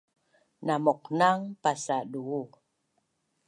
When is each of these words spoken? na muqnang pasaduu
na 0.65 0.75
muqnang 0.85 1.43
pasaduu 1.61 2.45